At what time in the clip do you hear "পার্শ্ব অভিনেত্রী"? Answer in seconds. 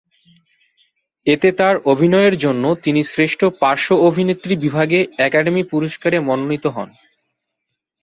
3.61-4.53